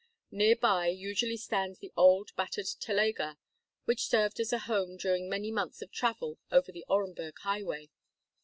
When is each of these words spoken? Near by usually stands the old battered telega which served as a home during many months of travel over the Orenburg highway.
Near 0.31 0.55
by 0.55 0.87
usually 0.87 1.37
stands 1.37 1.77
the 1.77 1.93
old 1.95 2.35
battered 2.35 2.65
telega 2.65 3.37
which 3.85 4.07
served 4.07 4.39
as 4.39 4.51
a 4.51 4.57
home 4.65 4.97
during 4.97 5.29
many 5.29 5.51
months 5.51 5.83
of 5.83 5.91
travel 5.91 6.39
over 6.51 6.71
the 6.71 6.83
Orenburg 6.89 7.37
highway. 7.43 7.91